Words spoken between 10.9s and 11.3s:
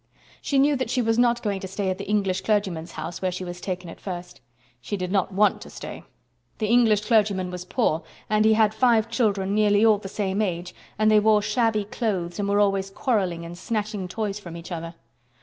and they